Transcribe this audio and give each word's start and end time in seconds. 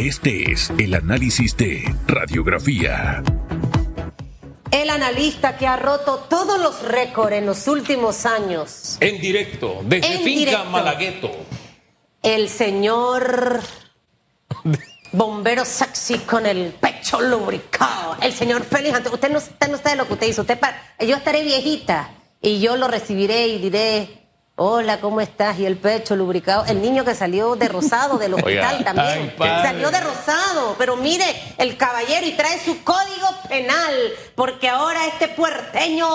Este 0.00 0.50
es 0.50 0.72
el 0.78 0.94
análisis 0.94 1.54
de 1.58 1.94
radiografía. 2.06 3.22
El 4.70 4.88
analista 4.88 5.58
que 5.58 5.66
ha 5.66 5.76
roto 5.76 6.26
todos 6.26 6.58
los 6.58 6.80
récords 6.80 7.36
en 7.36 7.44
los 7.44 7.68
últimos 7.68 8.24
años. 8.24 8.96
En 9.00 9.20
directo, 9.20 9.82
desde 9.84 10.06
En 10.06 10.22
Finca 10.22 10.38
directo. 10.38 10.64
Malagueto. 10.70 11.30
El 12.22 12.48
señor 12.48 13.60
bombero 15.12 15.66
sexy 15.66 16.20
con 16.20 16.46
el 16.46 16.72
pecho 16.80 17.20
lubricado. 17.20 18.16
El 18.22 18.32
señor 18.32 18.64
Félix. 18.64 19.00
Usted 19.12 19.30
no, 19.30 19.36
usted 19.36 19.68
no 19.68 19.76
sabe 19.76 19.96
lo 19.96 20.06
que 20.06 20.14
usted 20.14 20.28
hizo. 20.28 20.40
Usted 20.40 20.58
yo 21.06 21.14
estaré 21.14 21.42
viejita 21.42 22.08
y 22.40 22.58
yo 22.58 22.78
lo 22.78 22.88
recibiré 22.88 23.48
y 23.48 23.58
diré. 23.58 24.19
Hola, 24.62 25.00
¿cómo 25.00 25.22
estás? 25.22 25.58
Y 25.58 25.64
el 25.64 25.78
pecho 25.78 26.14
lubricado. 26.14 26.66
El 26.66 26.82
niño 26.82 27.02
que 27.02 27.14
salió 27.14 27.56
de 27.56 27.66
rosado 27.66 28.18
del 28.18 28.34
hospital 28.34 28.76
Oiga, 28.76 28.84
también. 28.84 29.32
ay, 29.38 29.62
salió 29.62 29.90
de 29.90 30.00
rosado. 30.00 30.74
Pero 30.76 30.96
mire, 30.96 31.24
el 31.56 31.78
caballero 31.78 32.26
y 32.26 32.32
trae 32.32 32.60
su 32.62 32.84
código 32.84 33.26
penal. 33.48 33.94
Porque 34.34 34.68
ahora 34.68 35.06
este 35.06 35.28
puerteño 35.28 36.06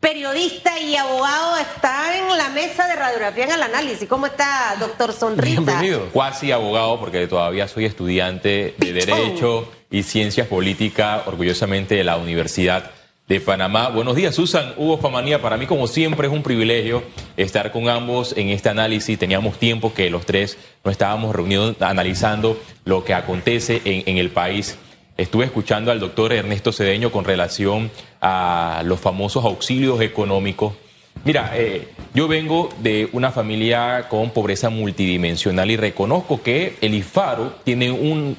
periodista 0.00 0.80
y 0.80 0.96
abogado 0.96 1.58
está 1.58 2.16
en 2.16 2.38
la 2.38 2.48
mesa 2.48 2.88
de 2.88 2.96
radiografía 2.96 3.44
en 3.44 3.50
el 3.50 3.62
análisis. 3.62 4.08
¿Cómo 4.08 4.24
está, 4.24 4.74
doctor 4.80 5.12
Sonrisa? 5.12 5.60
Bienvenido. 5.60 6.08
Cuasi 6.14 6.50
abogado, 6.50 6.98
porque 6.98 7.26
todavía 7.26 7.68
soy 7.68 7.84
estudiante 7.84 8.74
de. 8.78 8.92
Derecho 8.94 9.70
y 9.90 10.02
Ciencias 10.02 10.46
Políticas, 10.46 11.24
orgullosamente 11.26 11.96
de 11.96 12.04
la 12.04 12.16
Universidad 12.16 12.90
de 13.32 13.40
Panamá. 13.40 13.88
Buenos 13.88 14.14
días, 14.14 14.34
Susan. 14.34 14.74
Hugo 14.76 14.98
Famanía, 14.98 15.40
para 15.40 15.56
mí, 15.56 15.64
como 15.64 15.86
siempre, 15.86 16.26
es 16.26 16.32
un 16.34 16.42
privilegio 16.42 17.02
estar 17.38 17.72
con 17.72 17.88
ambos 17.88 18.36
en 18.36 18.50
este 18.50 18.68
análisis. 18.68 19.18
Teníamos 19.18 19.58
tiempo 19.58 19.94
que 19.94 20.10
los 20.10 20.26
tres 20.26 20.58
no 20.84 20.90
estábamos 20.90 21.34
reunidos 21.34 21.76
analizando 21.80 22.60
lo 22.84 23.04
que 23.04 23.14
acontece 23.14 23.80
en, 23.86 24.18
el 24.18 24.28
país. 24.28 24.76
Estuve 25.16 25.46
escuchando 25.46 25.90
al 25.90 25.98
doctor 25.98 26.34
Ernesto 26.34 26.72
Cedeño 26.72 27.10
con 27.10 27.24
relación 27.24 27.90
a 28.20 28.82
los 28.84 29.00
famosos 29.00 29.46
auxilios 29.46 30.02
económicos. 30.02 30.74
Mira, 31.24 31.52
eh, 31.54 31.88
yo 32.12 32.28
vengo 32.28 32.68
de 32.80 33.08
una 33.12 33.30
familia 33.30 34.08
con 34.10 34.28
pobreza 34.28 34.68
multidimensional 34.68 35.70
y 35.70 35.78
reconozco 35.78 36.42
que 36.42 36.76
el 36.82 36.92
IFARO 36.92 37.54
tiene 37.64 37.92
un- 37.92 38.36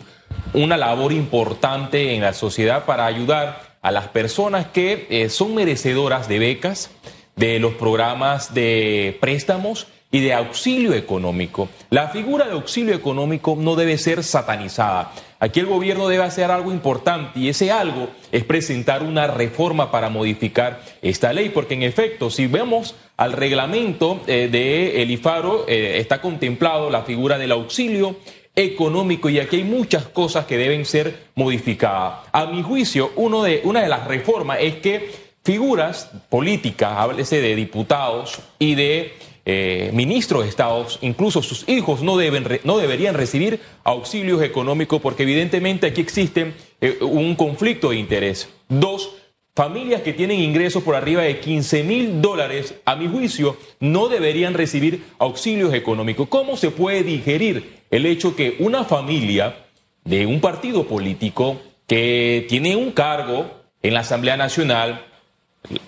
una 0.54 0.78
labor 0.78 1.14
importante 1.14 2.14
en 2.14 2.22
la 2.22 2.34
sociedad 2.34 2.86
para 2.86 3.08
ayudar 3.08 3.73
a 3.84 3.92
las 3.92 4.08
personas 4.08 4.66
que 4.68 5.06
eh, 5.10 5.30
son 5.30 5.54
merecedoras 5.54 6.28
de 6.28 6.40
becas, 6.40 6.90
de 7.36 7.60
los 7.60 7.76
programas 7.76 8.54
de 8.54 9.18
préstamos 9.20 9.88
y 10.10 10.22
de 10.22 10.34
auxilio 10.34 10.94
económico. 10.94 11.70
La 11.90 12.10
figura 12.10 12.46
de 12.46 12.54
auxilio 12.54 12.96
económico 12.96 13.58
no 13.60 13.76
debe 13.76 13.98
ser 13.98 14.24
satanizada. 14.24 15.12
Aquí 15.40 15.60
el 15.60 15.66
gobierno 15.66 16.08
debe 16.08 16.24
hacer 16.24 16.52
algo 16.52 16.72
importante 16.72 17.40
y 17.40 17.50
ese 17.50 17.72
algo 17.72 18.08
es 18.32 18.46
presentar 18.46 19.04
una 19.04 19.28
reforma 19.28 19.92
para 19.92 20.10
modificar 20.10 20.82
esta 21.02 21.34
ley, 21.34 21.50
porque 21.50 21.74
en 21.74 21.84
efecto, 21.84 22.30
si 22.30 22.48
vemos 22.48 22.96
al 23.18 23.34
reglamento 23.34 24.22
eh, 24.28 24.48
de 24.50 25.02
el 25.02 25.12
IFARO, 25.12 25.66
eh, 25.68 25.98
está 25.98 26.22
contemplado 26.22 26.90
la 26.90 27.02
figura 27.02 27.38
del 27.38 27.52
auxilio 27.52 28.16
económico 28.56 29.30
y 29.30 29.40
aquí 29.40 29.58
hay 29.58 29.64
muchas 29.64 30.06
cosas 30.06 30.46
que 30.46 30.58
deben 30.58 30.86
ser 30.86 31.28
modificadas. 31.36 32.28
A 32.32 32.46
mi 32.46 32.62
juicio, 32.62 33.12
uno 33.16 33.44
de, 33.44 33.62
una 33.64 33.82
de 33.82 33.90
las 33.90 34.08
reformas 34.08 34.60
es 34.62 34.76
que 34.76 35.12
figuras 35.44 36.12
políticas, 36.30 36.94
háblese 36.96 37.42
de 37.42 37.56
diputados 37.56 38.40
y 38.60 38.76
de 38.76 39.14
eh, 39.46 39.92
ministros 39.94 40.44
de 40.44 40.50
estados, 40.50 41.00
incluso 41.02 41.42
sus 41.42 41.68
hijos 41.68 42.02
no, 42.02 42.16
deben, 42.16 42.48
no 42.64 42.78
deberían 42.78 43.16
recibir 43.16 43.60
auxilios 43.84 44.42
económicos 44.42 45.02
porque 45.02 45.24
evidentemente 45.24 45.88
aquí 45.88 46.02
existe 46.02 46.54
eh, 46.80 47.00
un 47.02 47.36
conflicto 47.36 47.90
de 47.90 47.98
interés. 47.98 48.50
Dos, 48.70 49.16
Familias 49.56 50.02
que 50.02 50.14
tienen 50.14 50.40
ingresos 50.40 50.82
por 50.82 50.96
arriba 50.96 51.22
de 51.22 51.40
15 51.40 51.84
mil 51.84 52.24
dólares, 52.24 52.74
a 52.86 52.96
mi 52.96 53.08
juicio, 53.08 53.56
no 53.80 54.10
deberían 54.10 54.56
recibir 54.56 55.04
auxilios 55.20 55.76
económicos. 55.76 56.28
¿Cómo 56.28 56.58
se 56.58 56.72
puede 56.72 57.04
digerir 57.04 57.83
el 57.94 58.08
hecho 58.08 58.36
que 58.36 58.56
una 58.58 58.86
familia 58.86 59.56
de 60.04 60.26
un 60.26 60.42
partido 60.42 60.88
político 60.88 61.62
que 61.86 62.44
tiene 62.50 62.76
un 62.76 62.92
cargo 62.92 63.46
en 63.84 63.94
la 63.94 64.00
Asamblea 64.00 64.36
Nacional, 64.36 65.06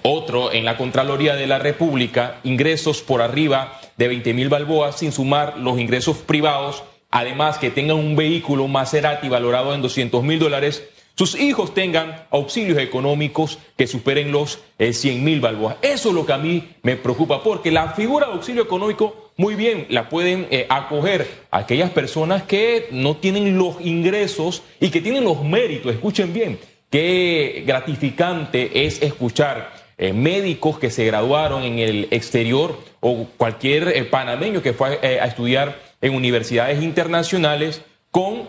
otro 0.03 0.53
en 0.53 0.65
la 0.65 0.77
Contraloría 0.77 1.33
de 1.35 1.47
la 1.47 1.57
República, 1.57 2.41
ingresos 2.43 3.01
por 3.01 3.23
arriba 3.23 3.81
de 3.97 4.07
20 4.07 4.35
mil 4.35 4.49
balboas, 4.49 4.99
sin 4.99 5.11
sumar 5.11 5.57
los 5.57 5.79
ingresos 5.79 6.17
privados, 6.17 6.83
además 7.09 7.57
que 7.57 7.71
tengan 7.71 7.97
un 7.97 8.15
vehículo 8.15 8.67
Maserati 8.67 9.27
valorado 9.27 9.73
en 9.73 9.81
200 9.81 10.23
mil 10.23 10.37
dólares, 10.37 10.87
sus 11.15 11.33
hijos 11.33 11.73
tengan 11.73 12.27
auxilios 12.29 12.77
económicos 12.77 13.57
que 13.77 13.87
superen 13.87 14.31
los 14.31 14.59
100 14.77 15.23
mil 15.23 15.41
balboas. 15.41 15.77
Eso 15.81 16.09
es 16.09 16.15
lo 16.15 16.23
que 16.23 16.33
a 16.33 16.37
mí 16.37 16.75
me 16.83 16.97
preocupa, 16.97 17.41
porque 17.41 17.71
la 17.71 17.93
figura 17.93 18.27
de 18.27 18.33
auxilio 18.33 18.61
económico 18.61 19.24
muy 19.37 19.55
bien 19.55 19.87
la 19.89 20.09
pueden 20.09 20.47
eh, 20.49 20.65
acoger 20.69 21.27
aquellas 21.51 21.91
personas 21.91 22.43
que 22.43 22.87
no 22.91 23.17
tienen 23.17 23.57
los 23.57 23.81
ingresos 23.81 24.63
y 24.79 24.89
que 24.89 25.01
tienen 25.01 25.23
los 25.23 25.43
méritos, 25.43 25.93
escuchen 25.93 26.33
bien, 26.33 26.57
Qué 26.95 27.63
gratificante 27.67 28.85
es 28.85 29.01
escuchar 29.01 29.73
eh, 29.97 30.13
médicos 30.13 30.79
que 30.79 30.89
se 30.89 31.05
graduaron 31.05 31.63
en 31.63 31.79
el 31.79 32.07
exterior 32.11 32.79
o 33.01 33.27
cualquier 33.35 33.89
eh, 33.89 34.05
panameño 34.05 34.61
que 34.61 34.71
fue 34.71 34.99
eh, 35.01 35.19
a 35.19 35.25
estudiar 35.25 35.77
en 35.99 36.15
universidades 36.15 36.81
internacionales 36.81 37.81
con 38.11 38.43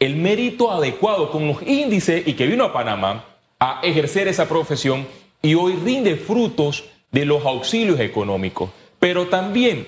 el 0.00 0.16
mérito 0.16 0.72
adecuado, 0.72 1.30
con 1.30 1.46
los 1.46 1.62
índices 1.62 2.26
y 2.26 2.32
que 2.32 2.48
vino 2.48 2.64
a 2.64 2.72
Panamá 2.72 3.26
a 3.60 3.80
ejercer 3.84 4.26
esa 4.28 4.48
profesión 4.48 5.06
y 5.40 5.54
hoy 5.54 5.74
rinde 5.74 6.16
frutos 6.16 6.86
de 7.12 7.24
los 7.26 7.44
auxilios 7.44 8.00
económicos. 8.00 8.70
Pero 8.98 9.28
también 9.28 9.86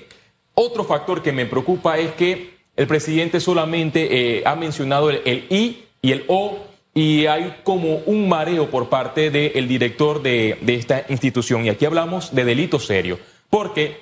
otro 0.56 0.84
factor 0.84 1.22
que 1.22 1.33
me 1.33 1.47
preocupa 1.47 1.99
es 1.99 2.12
que 2.12 2.56
el 2.77 2.87
presidente 2.87 3.41
solamente 3.41 4.39
eh, 4.39 4.43
ha 4.44 4.56
mencionado 4.56 5.11
el, 5.11 5.47
I 5.50 5.84
y 6.03 6.12
el 6.12 6.25
O 6.28 6.59
y 6.94 7.27
hay 7.27 7.56
como 7.62 7.99
un 8.06 8.27
mareo 8.28 8.71
por 8.71 8.89
parte 8.89 9.31
del 9.31 9.69
director 9.69 10.22
de, 10.22 10.56
de 10.62 10.75
esta 10.75 11.05
institución. 11.11 11.67
Y 11.67 11.69
aquí 11.69 11.84
hablamos 11.84 12.34
de 12.34 12.44
delito 12.44 12.81
serio, 12.81 13.19
porque 13.50 13.99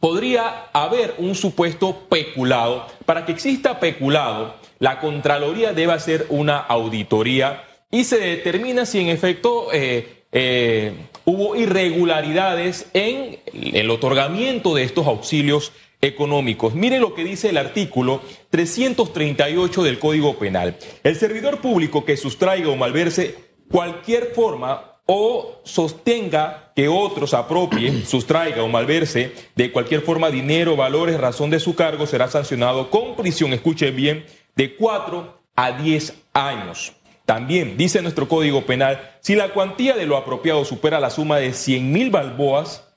podría 0.00 0.66
haber 0.72 1.14
un 1.18 1.36
supuesto 1.36 2.00
peculado. 2.08 2.88
Para 3.06 3.24
que 3.24 3.30
exista 3.30 3.78
peculado, 3.78 4.56
la 4.80 4.98
Contraloría 4.98 5.72
debe 5.72 5.92
hacer 5.92 6.26
una 6.30 6.58
auditoría 6.58 7.62
y 7.92 8.02
se 8.02 8.18
determina 8.18 8.86
si 8.86 8.98
en 8.98 9.08
efecto 9.08 9.68
eh, 9.72 10.24
eh, 10.32 10.94
hubo 11.24 11.54
irregularidades 11.54 12.86
en 12.94 13.38
el 13.52 13.90
otorgamiento 13.90 14.74
de 14.74 14.82
estos 14.82 15.06
auxilios 15.06 15.72
económicos. 16.02 16.74
Miren 16.74 17.00
lo 17.00 17.14
que 17.14 17.24
dice 17.24 17.48
el 17.48 17.56
artículo 17.56 18.20
338 18.50 19.82
del 19.84 19.98
Código 19.98 20.36
Penal. 20.36 20.76
El 21.04 21.16
servidor 21.16 21.60
público 21.60 22.04
que 22.04 22.16
sustraiga 22.16 22.68
o 22.68 22.76
malverse 22.76 23.36
cualquier 23.70 24.32
forma 24.34 24.98
o 25.06 25.60
sostenga 25.64 26.72
que 26.74 26.88
otros 26.88 27.34
apropien, 27.34 28.04
sustraiga 28.06 28.62
o 28.62 28.68
malverse 28.68 29.32
de 29.54 29.70
cualquier 29.70 30.02
forma 30.02 30.30
dinero, 30.30 30.76
valores, 30.76 31.20
razón 31.20 31.50
de 31.50 31.60
su 31.60 31.74
cargo, 31.74 32.06
será 32.06 32.28
sancionado 32.28 32.90
con 32.90 33.14
prisión, 33.16 33.52
escuchen 33.52 33.94
bien, 33.94 34.26
de 34.56 34.74
4 34.74 35.40
a 35.54 35.72
10 35.72 36.14
años. 36.34 36.92
También 37.24 37.76
dice 37.76 38.02
nuestro 38.02 38.28
Código 38.28 38.62
Penal, 38.62 39.16
si 39.20 39.36
la 39.36 39.50
cuantía 39.50 39.94
de 39.94 40.06
lo 40.06 40.16
apropiado 40.16 40.64
supera 40.64 40.98
la 40.98 41.10
suma 41.10 41.38
de 41.38 41.52
100 41.52 41.92
mil 41.92 42.10
balboas, 42.10 42.91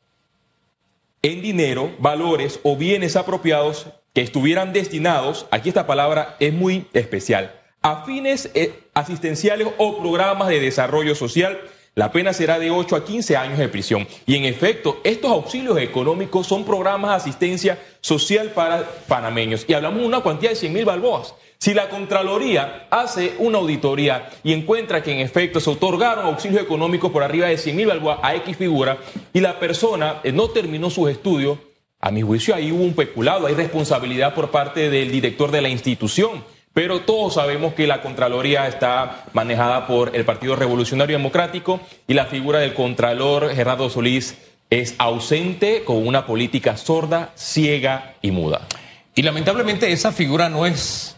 en 1.26 1.42
dinero, 1.42 1.92
valores 1.98 2.60
o 2.62 2.78
bienes 2.78 3.16
apropiados 3.16 3.88
que 4.14 4.22
estuvieran 4.22 4.74
destinados, 4.74 5.48
aquí 5.50 5.70
esta 5.70 5.88
palabra 5.88 6.36
es 6.40 6.54
muy 6.54 6.86
especial, 6.94 7.60
a 7.82 8.06
fines 8.06 8.52
eh, 8.54 8.74
asistenciales 8.94 9.68
o 9.80 9.98
programas 9.98 10.50
de 10.50 10.60
desarrollo 10.60 11.16
social, 11.16 11.60
la 11.96 12.12
pena 12.12 12.34
será 12.34 12.60
de 12.60 12.70
8 12.70 12.96
a 12.96 13.06
15 13.06 13.38
años 13.38 13.58
de 13.58 13.70
prisión. 13.70 14.06
Y 14.28 14.36
en 14.36 14.44
efecto, 14.44 15.00
estos 15.04 15.32
auxilios 15.32 15.78
económicos 15.80 16.46
son 16.46 16.66
programas 16.66 17.12
de 17.12 17.16
asistencia 17.16 17.80
social 18.02 18.50
para 18.50 18.84
panameños. 19.08 19.66
Y 19.68 19.74
hablamos 19.74 20.02
de 20.02 20.08
una 20.08 20.20
cuantía 20.20 20.50
de 20.50 20.58
100 20.58 20.74
mil 20.74 20.84
balboas. 20.84 21.34
Si 21.58 21.74
la 21.74 21.88
Contraloría 21.88 22.88
hace 22.92 23.36
una 23.40 23.60
auditoría 23.60 24.30
y 24.44 24.52
encuentra 24.52 25.02
que 25.02 25.14
en 25.14 25.20
efecto 25.20 25.62
se 25.62 25.70
otorgaron 25.70 26.26
auxilios 26.26 26.62
económicos 26.62 27.12
por 27.12 27.24
arriba 27.24 27.48
de 27.48 27.58
100 27.58 27.76
mil 27.76 27.88
balboas 27.88 28.20
a 28.22 28.36
X 28.36 28.58
figura 28.58 28.98
y 29.32 29.40
la 29.40 29.58
persona 29.58 30.20
eh, 30.24 30.34
no 30.34 30.50
terminó 30.50 30.90
sus 30.90 31.10
estudios, 31.10 31.58
a 32.02 32.12
mi 32.12 32.22
juicio 32.22 32.54
ahí 32.54 32.72
hubo 32.72 32.84
un 32.84 32.94
peculado, 32.94 33.48
hay 33.48 33.56
responsabilidad 33.56 34.36
por 34.36 34.52
parte 34.52 34.90
del 34.90 35.10
director 35.10 35.50
de 35.50 35.62
la 35.62 35.70
institución. 35.70 36.44
Pero 36.76 37.00
todos 37.00 37.36
sabemos 37.36 37.74
que 37.74 37.88
la 37.88 38.02
Contraloría 38.02 38.68
está 38.68 39.24
manejada 39.32 39.88
por 39.88 40.14
el 40.14 40.26
Partido 40.26 40.58
Revolucionario 40.58 41.16
Democrático 41.16 41.80
y 42.06 42.16
la 42.16 42.26
figura 42.26 42.60
del 42.60 42.74
Contralor 42.74 43.56
Gerardo 43.56 43.90
Solís 43.90 44.38
es 44.70 44.94
ausente 44.98 45.86
con 45.86 46.06
una 46.06 46.26
política 46.26 46.76
sorda, 46.76 47.32
ciega 47.38 48.16
y 48.22 48.32
muda. 48.32 48.68
Y 49.16 49.22
lamentablemente 49.22 49.90
esa 49.90 50.12
figura 50.12 50.50
no 50.50 50.66
es 50.66 51.16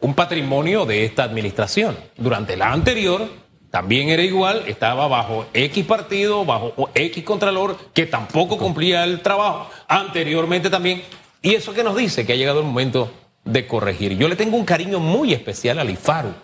un 0.00 0.12
patrimonio 0.12 0.84
de 0.84 1.06
esta 1.06 1.22
administración. 1.22 1.96
Durante 2.18 2.54
la 2.54 2.70
anterior 2.70 3.26
también 3.70 4.10
era 4.10 4.22
igual, 4.22 4.64
estaba 4.66 5.08
bajo 5.08 5.46
X 5.54 5.86
partido, 5.86 6.44
bajo 6.44 6.90
X 6.94 7.24
contralor, 7.24 7.78
que 7.94 8.04
tampoco 8.04 8.58
cumplía 8.58 9.04
el 9.04 9.20
trabajo. 9.22 9.70
Anteriormente 9.88 10.68
también. 10.68 11.02
Y 11.40 11.54
eso 11.54 11.72
que 11.72 11.82
nos 11.82 11.96
dice 11.96 12.26
que 12.26 12.34
ha 12.34 12.36
llegado 12.36 12.60
el 12.60 12.66
momento 12.66 13.10
de 13.48 13.66
corregir. 13.66 14.16
Yo 14.16 14.28
le 14.28 14.36
tengo 14.36 14.56
un 14.56 14.64
cariño 14.64 15.00
muy 15.00 15.32
especial 15.32 15.78
al 15.78 15.90
IFARU. 15.90 16.34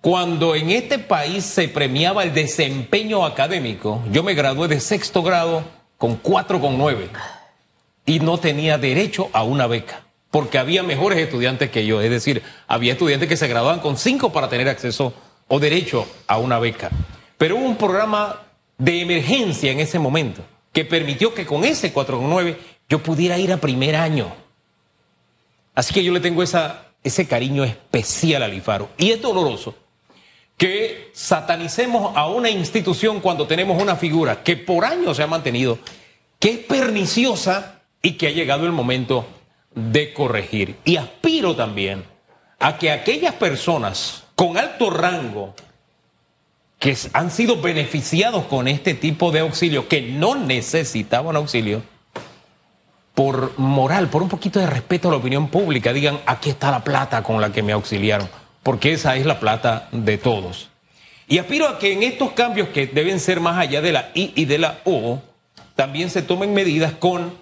Cuando 0.00 0.54
en 0.54 0.70
este 0.70 0.98
país 0.98 1.44
se 1.44 1.68
premiaba 1.68 2.22
el 2.22 2.32
desempeño 2.32 3.24
académico, 3.24 4.02
yo 4.10 4.22
me 4.22 4.34
gradué 4.34 4.68
de 4.68 4.80
sexto 4.80 5.22
grado 5.22 5.64
con 5.98 6.22
4,9 6.22 7.08
y 8.06 8.20
no 8.20 8.38
tenía 8.38 8.78
derecho 8.78 9.28
a 9.32 9.42
una 9.42 9.66
beca, 9.66 10.04
porque 10.30 10.58
había 10.58 10.82
mejores 10.82 11.18
estudiantes 11.18 11.70
que 11.70 11.84
yo, 11.84 12.00
es 12.00 12.10
decir, 12.10 12.42
había 12.68 12.92
estudiantes 12.92 13.28
que 13.28 13.36
se 13.36 13.48
graduaban 13.48 13.80
con 13.80 13.96
5 13.96 14.32
para 14.32 14.48
tener 14.48 14.68
acceso 14.68 15.12
o 15.48 15.58
derecho 15.58 16.06
a 16.28 16.38
una 16.38 16.58
beca. 16.58 16.90
Pero 17.36 17.56
hubo 17.56 17.66
un 17.66 17.76
programa 17.76 18.42
de 18.78 19.00
emergencia 19.00 19.72
en 19.72 19.80
ese 19.80 19.98
momento 19.98 20.42
que 20.72 20.84
permitió 20.84 21.34
que 21.34 21.46
con 21.46 21.64
ese 21.64 21.92
4,9 21.92 22.56
yo 22.88 23.02
pudiera 23.02 23.38
ir 23.38 23.52
a 23.52 23.56
primer 23.56 23.96
año. 23.96 24.45
Así 25.76 25.92
que 25.92 26.02
yo 26.02 26.10
le 26.10 26.20
tengo 26.20 26.42
ese 26.42 27.28
cariño 27.28 27.62
especial 27.62 28.42
al 28.42 28.54
IFARO. 28.54 28.88
Y 28.96 29.12
es 29.12 29.22
doloroso 29.22 29.76
que 30.56 31.10
satanicemos 31.12 32.16
a 32.16 32.28
una 32.28 32.48
institución 32.48 33.20
cuando 33.20 33.46
tenemos 33.46 33.80
una 33.80 33.94
figura 33.94 34.42
que 34.42 34.56
por 34.56 34.86
años 34.86 35.18
se 35.18 35.22
ha 35.22 35.26
mantenido, 35.26 35.78
que 36.40 36.50
es 36.50 36.58
perniciosa 36.60 37.82
y 38.00 38.12
que 38.12 38.28
ha 38.28 38.30
llegado 38.30 38.64
el 38.64 38.72
momento 38.72 39.26
de 39.74 40.14
corregir. 40.14 40.76
Y 40.86 40.96
aspiro 40.96 41.54
también 41.54 42.04
a 42.58 42.78
que 42.78 42.90
aquellas 42.90 43.34
personas 43.34 44.24
con 44.34 44.56
alto 44.56 44.88
rango 44.88 45.54
que 46.78 46.96
han 47.12 47.30
sido 47.30 47.60
beneficiados 47.60 48.46
con 48.46 48.66
este 48.66 48.94
tipo 48.94 49.30
de 49.30 49.40
auxilio, 49.40 49.88
que 49.88 50.00
no 50.00 50.36
necesitaban 50.36 51.36
auxilio, 51.36 51.82
por 53.16 53.58
moral, 53.58 54.06
por 54.08 54.22
un 54.22 54.28
poquito 54.28 54.60
de 54.60 54.68
respeto 54.68 55.08
a 55.08 55.10
la 55.10 55.16
opinión 55.16 55.48
pública, 55.48 55.92
digan, 55.92 56.20
aquí 56.26 56.50
está 56.50 56.70
la 56.70 56.84
plata 56.84 57.24
con 57.24 57.40
la 57.40 57.50
que 57.50 57.64
me 57.64 57.72
auxiliaron 57.72 58.28
porque 58.66 58.92
esa 58.92 59.14
es 59.14 59.24
la 59.24 59.38
plata 59.38 59.88
de 59.92 60.18
todos. 60.18 60.70
Y 61.28 61.38
aspiro 61.38 61.68
a 61.68 61.78
que 61.78 61.92
en 61.92 62.02
estos 62.02 62.32
cambios 62.32 62.70
que 62.70 62.88
deben 62.88 63.20
ser 63.20 63.38
más 63.38 63.56
allá 63.58 63.80
de 63.80 63.92
la 63.92 64.10
I 64.12 64.32
y 64.34 64.44
de 64.44 64.58
la 64.58 64.80
O, 64.84 65.22
también 65.76 66.10
se 66.10 66.20
tomen 66.20 66.52
medidas 66.52 66.92
con 66.94 67.32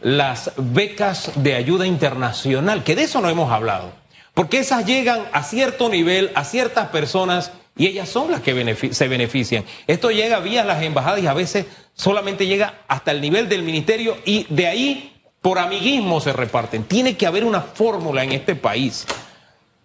las 0.00 0.52
becas 0.56 1.32
de 1.36 1.56
ayuda 1.56 1.86
internacional, 1.86 2.84
que 2.84 2.96
de 2.96 3.02
eso 3.02 3.20
no 3.20 3.28
hemos 3.28 3.52
hablado, 3.52 3.92
porque 4.32 4.60
esas 4.60 4.86
llegan 4.86 5.26
a 5.34 5.42
cierto 5.42 5.90
nivel, 5.90 6.30
a 6.34 6.42
ciertas 6.42 6.88
personas, 6.88 7.52
y 7.76 7.86
ellas 7.86 8.08
son 8.08 8.30
las 8.30 8.40
que 8.40 8.94
se 8.94 9.08
benefician. 9.08 9.66
Esto 9.86 10.10
llega 10.10 10.40
vía 10.40 10.64
las 10.64 10.82
embajadas 10.82 11.22
y 11.22 11.26
a 11.26 11.34
veces 11.34 11.66
solamente 11.92 12.46
llega 12.46 12.76
hasta 12.88 13.10
el 13.10 13.20
nivel 13.20 13.50
del 13.50 13.62
ministerio 13.62 14.16
y 14.24 14.46
de 14.48 14.68
ahí 14.68 15.11
por 15.42 15.58
amiguismo 15.58 16.20
se 16.20 16.32
reparten. 16.32 16.84
Tiene 16.84 17.16
que 17.16 17.26
haber 17.26 17.44
una 17.44 17.60
fórmula 17.60 18.24
en 18.24 18.32
este 18.32 18.54
país 18.54 19.04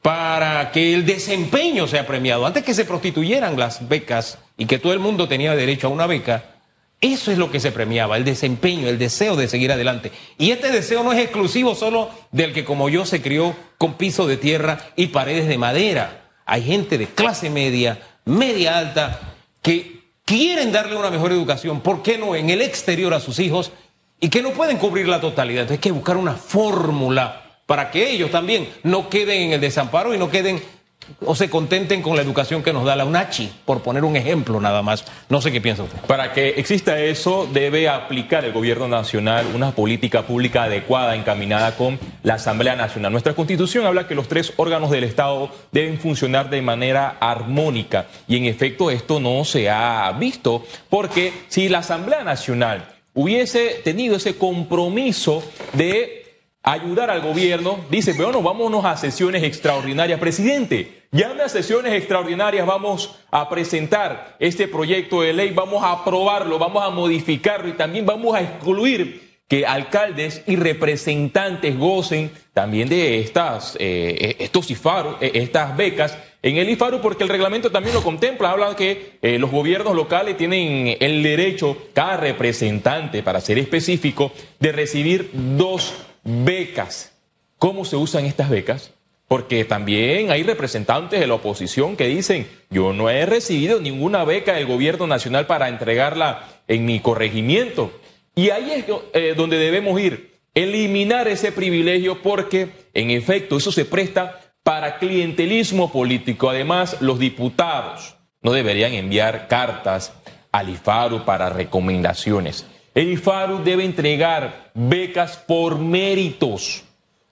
para 0.01 0.71
que 0.71 0.93
el 0.93 1.05
desempeño 1.05 1.87
sea 1.87 2.07
premiado. 2.07 2.45
Antes 2.45 2.63
que 2.63 2.75
se 2.75 2.85
prostituyeran 2.85 3.59
las 3.59 3.89
becas 3.89 4.37
y 4.55 4.67
que 4.67 4.79
todo 4.79 4.93
el 4.93 4.99
mundo 4.99 5.27
tenía 5.27 5.55
derecho 5.55 5.87
a 5.87 5.89
una 5.89 6.07
beca, 6.07 6.45
eso 7.01 7.31
es 7.31 7.37
lo 7.37 7.51
que 7.51 7.59
se 7.59 7.71
premiaba, 7.71 8.17
el 8.17 8.23
desempeño, 8.23 8.87
el 8.87 8.97
deseo 8.97 9.35
de 9.35 9.47
seguir 9.47 9.71
adelante. 9.71 10.11
Y 10.37 10.51
este 10.51 10.71
deseo 10.71 11.03
no 11.03 11.11
es 11.11 11.19
exclusivo 11.19 11.75
solo 11.75 12.09
del 12.31 12.53
que 12.53 12.63
como 12.63 12.89
yo 12.89 13.05
se 13.05 13.21
crió 13.21 13.55
con 13.77 13.95
piso 13.95 14.27
de 14.27 14.37
tierra 14.37 14.79
y 14.95 15.07
paredes 15.07 15.47
de 15.47 15.57
madera. 15.57 16.29
Hay 16.45 16.63
gente 16.63 16.97
de 16.97 17.07
clase 17.07 17.49
media, 17.49 17.99
media 18.25 18.77
alta, 18.77 19.35
que 19.61 19.97
quieren 20.25 20.71
darle 20.71 20.95
una 20.95 21.11
mejor 21.11 21.31
educación, 21.31 21.81
¿por 21.81 22.01
qué 22.01 22.17
no 22.17 22.35
en 22.35 22.49
el 22.49 22.61
exterior 22.61 23.13
a 23.13 23.19
sus 23.19 23.39
hijos? 23.39 23.71
Y 24.19 24.29
que 24.29 24.41
no 24.41 24.51
pueden 24.51 24.77
cubrir 24.77 25.07
la 25.07 25.21
totalidad. 25.21 25.61
Entonces 25.61 25.77
hay 25.77 25.81
que 25.81 25.91
buscar 25.91 26.17
una 26.17 26.33
fórmula 26.33 27.43
para 27.65 27.91
que 27.91 28.09
ellos 28.09 28.31
también 28.31 28.67
no 28.83 29.09
queden 29.09 29.41
en 29.43 29.51
el 29.53 29.61
desamparo 29.61 30.13
y 30.13 30.17
no 30.17 30.29
queden 30.29 30.61
o 31.25 31.35
se 31.35 31.49
contenten 31.49 32.01
con 32.01 32.15
la 32.15 32.21
educación 32.21 32.63
que 32.63 32.73
nos 32.73 32.85
da 32.85 32.95
la 32.95 33.05
UNACHI, 33.05 33.51
por 33.65 33.81
poner 33.81 34.03
un 34.03 34.15
ejemplo 34.15 34.59
nada 34.59 34.81
más. 34.81 35.05
No 35.29 35.41
sé 35.41 35.51
qué 35.51 35.61
piensa 35.61 35.83
usted. 35.83 35.99
Para 36.01 36.33
que 36.33 36.49
exista 36.49 36.99
eso, 36.99 37.47
debe 37.51 37.87
aplicar 37.87 38.43
el 38.45 38.51
gobierno 38.51 38.87
nacional 38.87 39.45
una 39.53 39.71
política 39.71 40.23
pública 40.23 40.63
adecuada, 40.63 41.15
encaminada 41.15 41.75
con 41.75 41.99
la 42.23 42.35
Asamblea 42.35 42.75
Nacional. 42.75 43.11
Nuestra 43.11 43.33
constitución 43.33 43.85
habla 43.85 44.07
que 44.07 44.15
los 44.15 44.27
tres 44.27 44.53
órganos 44.57 44.91
del 44.91 45.03
Estado 45.03 45.49
deben 45.71 45.99
funcionar 45.99 46.49
de 46.49 46.61
manera 46.61 47.17
armónica 47.19 48.07
y 48.27 48.37
en 48.37 48.45
efecto 48.45 48.91
esto 48.91 49.19
no 49.19 49.45
se 49.45 49.69
ha 49.69 50.11
visto 50.13 50.65
porque 50.89 51.33
si 51.47 51.69
la 51.69 51.79
Asamblea 51.79 52.23
Nacional 52.23 52.96
hubiese 53.17 53.81
tenido 53.83 54.15
ese 54.15 54.37
compromiso 54.37 55.43
de 55.73 56.23
ayudar 56.61 57.09
al 57.09 57.21
gobierno, 57.21 57.79
dice, 57.89 58.13
bueno, 58.13 58.43
vámonos 58.43 58.85
a 58.85 58.95
sesiones 58.95 59.41
extraordinarias. 59.41 60.19
Presidente, 60.19 61.07
llame 61.11 61.41
a 61.41 61.49
sesiones 61.49 61.93
extraordinarias, 61.93 62.67
vamos 62.67 63.17
a 63.31 63.49
presentar 63.49 64.35
este 64.37 64.67
proyecto 64.67 65.21
de 65.21 65.33
ley, 65.33 65.49
vamos 65.49 65.83
a 65.83 65.93
aprobarlo, 65.93 66.59
vamos 66.59 66.83
a 66.83 66.91
modificarlo 66.91 67.67
y 67.69 67.73
también 67.73 68.05
vamos 68.05 68.35
a 68.35 68.41
excluir 68.41 69.26
que 69.47 69.65
alcaldes 69.65 70.41
y 70.45 70.57
representantes 70.57 71.77
gocen 71.77 72.31
también 72.53 72.89
de 72.89 73.19
estas, 73.19 73.77
eh, 73.79 74.35
estos 74.39 74.69
IFARU, 74.69 75.17
eh, 75.21 75.31
estas 75.35 75.75
becas 75.77 76.17
en 76.43 76.57
el 76.57 76.69
IFARU, 76.69 77.01
porque 77.01 77.23
el 77.23 77.29
reglamento 77.29 77.71
también 77.71 77.95
lo 77.95 78.03
contempla, 78.03 78.51
habla 78.51 78.75
que 78.75 79.17
eh, 79.21 79.39
los 79.39 79.51
gobiernos 79.51 79.95
locales 79.95 80.37
tienen 80.37 80.95
el 80.99 81.23
derecho, 81.23 81.77
cada 81.93 82.17
representante, 82.17 83.23
para 83.23 83.41
ser 83.41 83.57
específico, 83.57 84.31
de 84.59 84.71
recibir 84.71 85.31
dos 85.33 85.93
becas. 86.23 87.13
¿Cómo 87.57 87.85
se 87.85 87.95
usan 87.95 88.25
estas 88.25 88.49
becas? 88.49 88.93
Porque 89.27 89.65
también 89.65 90.31
hay 90.31 90.43
representantes 90.43 91.19
de 91.19 91.27
la 91.27 91.33
oposición 91.33 91.97
que 91.97 92.07
dicen, 92.07 92.47
yo 92.69 92.93
no 92.93 93.09
he 93.09 93.25
recibido 93.25 93.81
ninguna 93.81 94.23
beca 94.23 94.53
del 94.53 94.67
gobierno 94.67 95.07
nacional 95.07 95.47
para 95.47 95.69
entregarla 95.69 96.47
en 96.67 96.85
mi 96.85 96.99
corregimiento. 96.99 97.91
Y 98.37 98.51
ahí 98.51 98.71
es 98.71 98.85
eh, 99.13 99.33
donde 99.35 99.57
debemos 99.57 99.99
ir, 99.99 100.31
eliminar 100.53 101.27
ese 101.27 101.51
privilegio 101.51 102.21
porque, 102.21 102.69
en 102.93 103.09
efecto, 103.09 103.57
eso 103.57 103.71
se 103.71 103.83
presta 103.83 104.39
para 104.61 104.99
clientelismo 104.99 105.91
político. 105.91 106.47
Además, 106.47 106.97
los 107.01 107.17
diputados 107.17 108.15
no 108.43 108.51
deberían 108.51 108.93
enviar 108.93 109.47
cartas 109.47 110.13
al 110.51 110.69
IFARU 110.69 111.25
para 111.25 111.49
recomendaciones. 111.49 112.67
El 112.93 113.11
IFARU 113.13 113.63
debe 113.63 113.83
entregar 113.83 114.69
becas 114.75 115.37
por 115.37 115.79
méritos, 115.79 116.83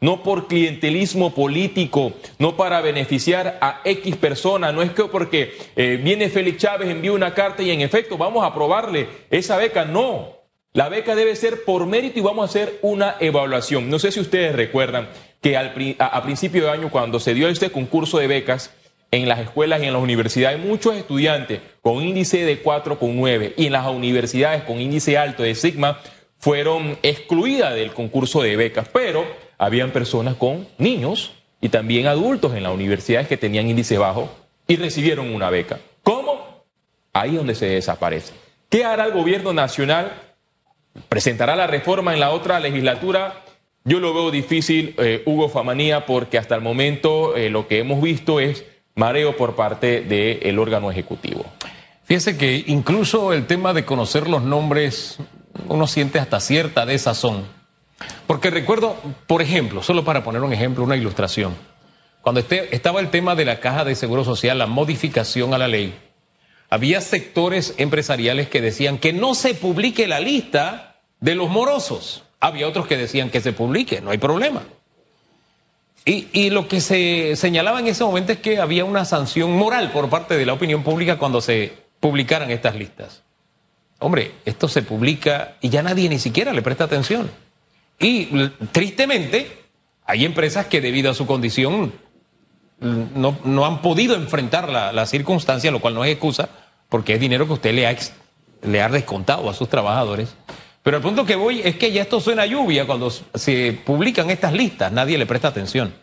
no 0.02 0.24
por 0.24 0.48
clientelismo 0.48 1.36
político, 1.36 2.14
no 2.40 2.58
para 2.58 2.82
beneficiar 2.82 3.60
a 3.62 3.82
X 3.84 4.16
persona. 4.16 4.72
No 4.72 4.82
es 4.82 4.90
que 4.90 5.04
porque 5.04 5.56
eh, 5.76 6.00
viene 6.04 6.30
Félix 6.30 6.64
Chávez, 6.64 6.90
envía 6.90 7.12
una 7.12 7.36
carta 7.36 7.62
y 7.62 7.70
en 7.70 7.82
efecto 7.82 8.18
vamos 8.18 8.44
a 8.44 8.48
aprobarle 8.48 9.08
esa 9.30 9.58
beca. 9.58 9.86
No, 9.86 10.45
la 10.76 10.90
beca 10.90 11.16
debe 11.16 11.38
ser 11.38 11.64
por 11.64 11.86
mérito 11.86 12.20
y 12.20 12.22
vamos 12.22 12.44
a 12.44 12.50
hacer 12.50 12.80
una 12.82 13.16
evaluación. 13.22 13.90
No 13.90 13.98
sé 13.98 14.12
si 14.12 14.20
ustedes 14.20 14.54
recuerdan 14.54 15.08
que 15.40 15.56
al, 15.56 15.74
a 15.98 16.22
principio 16.22 16.66
de 16.66 16.70
año, 16.70 16.92
cuando 16.92 17.22
se 17.22 17.34
dio 17.34 17.48
este 17.48 17.70
concurso 17.72 18.18
de 18.18 18.28
becas, 18.28 18.72
en 19.10 19.30
las 19.30 19.40
escuelas 19.40 19.82
y 19.82 19.86
en 19.86 19.94
las 19.94 20.02
universidades 20.02 20.60
muchos 20.60 20.96
estudiantes 20.96 21.62
con 21.82 22.04
índice 22.04 22.44
de 22.44 22.62
4,9 22.62 23.54
y 23.56 23.68
en 23.68 23.72
las 23.72 23.88
universidades 23.88 24.64
con 24.64 24.82
índice 24.82 25.18
alto 25.18 25.44
de 25.44 25.56
sigma 25.56 26.02
fueron 26.40 26.98
excluidas 27.04 27.74
del 27.74 27.94
concurso 27.94 28.42
de 28.42 28.58
becas, 28.58 28.90
pero 28.92 29.26
habían 29.58 29.92
personas 29.92 30.36
con 30.36 30.68
niños 30.78 31.36
y 31.62 31.70
también 31.70 32.08
adultos 32.08 32.54
en 32.54 32.64
las 32.64 32.74
universidades 32.74 33.30
que 33.30 33.38
tenían 33.38 33.70
índice 33.70 33.98
bajo 33.98 34.30
y 34.68 34.76
recibieron 34.76 35.34
una 35.34 35.50
beca. 35.50 35.80
¿Cómo? 36.04 36.66
Ahí 37.14 37.30
es 37.30 37.38
donde 37.38 37.56
se 37.56 37.68
desaparece. 37.68 38.34
¿Qué 38.68 38.84
hará 38.84 39.06
el 39.06 39.14
gobierno 39.14 39.54
nacional? 39.54 40.12
¿Presentará 41.10 41.56
la 41.56 41.68
reforma 41.68 42.14
en 42.14 42.20
la 42.20 42.32
otra 42.32 42.60
legislatura? 42.60 43.44
Yo 43.84 44.00
lo 44.00 44.14
veo 44.14 44.32
difícil, 44.32 44.96
eh, 44.98 45.22
Hugo 45.26 45.50
Famanía, 45.50 46.06
porque 46.06 46.38
hasta 46.38 46.56
el 46.56 46.62
momento 46.62 47.36
eh, 47.36 47.50
lo 47.50 47.68
que 47.68 47.80
hemos 47.80 48.02
visto 48.02 48.40
es 48.40 48.66
mareo 48.96 49.36
por 49.38 49.56
parte 49.56 50.02
del 50.02 50.58
órgano 50.58 50.90
ejecutivo. 50.90 51.46
Fíjese 52.06 52.38
que 52.38 52.64
incluso 52.68 53.34
el 53.34 53.46
tema 53.46 53.74
de 53.74 53.84
conocer 53.86 54.28
los 54.28 54.44
nombres, 54.44 55.18
uno 55.68 55.88
siente 55.88 56.20
hasta 56.20 56.40
cierta 56.40 56.86
desazón. 56.86 57.46
Porque 58.28 58.50
recuerdo, 58.50 58.96
por 59.28 59.42
ejemplo, 59.42 59.84
solo 59.84 60.04
para 60.04 60.24
poner 60.24 60.42
un 60.42 60.54
ejemplo, 60.54 60.84
una 60.84 60.96
ilustración, 60.96 61.56
cuando 62.22 62.40
este, 62.40 62.76
estaba 62.76 63.02
el 63.02 63.12
tema 63.12 63.36
de 63.36 63.46
la 63.46 63.60
caja 63.60 63.86
de 63.86 63.96
seguro 63.96 64.24
social, 64.24 64.58
la 64.58 64.66
modificación 64.66 65.54
a 65.54 65.60
la 65.60 65.68
ley, 65.68 65.94
había 66.76 67.00
sectores 67.00 67.74
empresariales 67.78 68.50
que 68.50 68.60
decían 68.60 68.98
que 68.98 69.14
no 69.14 69.34
se 69.34 69.54
publique 69.54 70.08
la 70.08 70.20
lista 70.20 70.98
de 71.22 71.34
los 71.34 71.50
morosos. 71.50 72.24
Había 72.42 72.68
otros 72.68 72.86
que 72.86 72.98
decían 72.98 73.30
que 73.30 73.40
se 73.40 73.54
publique, 73.54 74.02
no 74.02 74.12
hay 74.12 74.18
problema. 74.18 74.64
Y, 76.04 76.28
y, 76.34 76.50
lo 76.50 76.68
que 76.68 76.82
se 76.82 77.38
señalaba 77.38 77.80
en 77.80 77.88
ese 77.88 78.04
momento 78.04 78.34
es 78.34 78.40
que 78.40 78.60
había 78.60 78.84
una 78.84 79.06
sanción 79.06 79.56
moral 79.56 79.92
por 79.92 80.10
parte 80.10 80.38
de 80.38 80.46
la 80.46 80.52
opinión 80.52 80.84
pública 80.84 81.18
cuando 81.18 81.40
se 81.40 81.72
publicaran 82.02 82.52
estas 82.52 82.76
listas. 82.76 83.24
Hombre, 84.00 84.34
esto 84.44 84.68
se 84.68 84.82
publica 84.82 85.56
y 85.62 85.70
ya 85.70 85.82
nadie 85.82 86.10
ni 86.10 86.20
siquiera 86.20 86.52
le 86.52 86.62
presta 86.62 86.84
atención. 86.84 87.32
Y 88.00 88.50
tristemente, 88.74 89.64
hay 90.06 90.26
empresas 90.26 90.66
que 90.66 90.82
debido 90.82 91.10
a 91.10 91.16
su 91.16 91.26
condición 91.26 91.94
no, 92.82 93.40
no 93.46 93.66
han 93.66 93.82
podido 93.82 94.16
enfrentar 94.16 94.68
la, 94.70 94.92
la, 94.92 95.06
circunstancia, 95.06 95.72
lo 95.72 95.80
cual 95.80 95.94
no 95.94 96.04
es 96.04 96.12
excusa, 96.12 96.50
porque 96.96 97.16
es 97.16 97.20
dinero 97.20 97.46
que 97.46 97.52
usted 97.52 97.74
le 97.74 97.86
ha, 97.88 97.94
le 98.62 98.82
ha 98.82 98.88
descontado 98.88 99.50
a 99.50 99.54
sus 99.54 99.68
trabajadores. 99.68 100.34
Pero 100.82 100.96
el 100.96 101.04
punto 101.04 101.26
que 101.26 101.36
voy 101.36 101.60
es 101.62 101.76
que 101.76 101.92
ya 101.92 102.04
esto 102.04 102.22
suena 102.22 102.44
a 102.44 102.46
lluvia 102.46 102.88
cuando 102.88 103.10
se 103.10 103.78
publican 103.86 104.30
estas 104.30 104.54
listas, 104.54 104.94
nadie 104.94 105.18
le 105.18 105.26
presta 105.26 105.50
atención. 105.50 105.94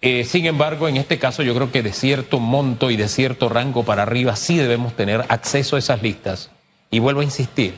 Eh, 0.00 0.24
sin 0.24 0.46
embargo, 0.46 0.88
en 0.88 0.96
este 0.96 1.20
caso 1.20 1.44
yo 1.44 1.54
creo 1.54 1.70
que 1.70 1.84
de 1.84 1.92
cierto 1.92 2.40
monto 2.40 2.90
y 2.90 2.96
de 2.96 3.06
cierto 3.06 3.48
rango 3.48 3.84
para 3.84 4.02
arriba 4.02 4.34
sí 4.34 4.56
debemos 4.56 4.96
tener 4.96 5.24
acceso 5.28 5.76
a 5.76 5.78
esas 5.78 6.02
listas. 6.02 6.50
Y 6.90 6.98
vuelvo 6.98 7.20
a 7.20 7.24
insistir, 7.24 7.76